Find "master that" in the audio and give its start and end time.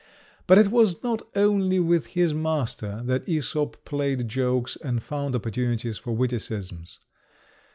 2.33-3.27